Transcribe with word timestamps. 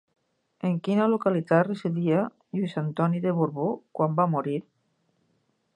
En 0.69 0.71
quina 0.87 1.05
localitat 1.11 1.69
residia 1.69 2.23
Lluís 2.59 2.75
Antoni 2.83 3.23
de 3.27 3.35
Borbó 3.41 3.69
quan 3.99 4.19
va 4.21 4.27
morir? 4.37 4.61